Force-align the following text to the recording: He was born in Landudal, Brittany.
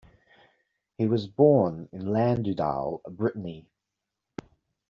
He 0.97 1.05
was 1.05 1.27
born 1.27 1.87
in 1.91 2.07
Landudal, 2.07 3.03
Brittany. 3.05 3.67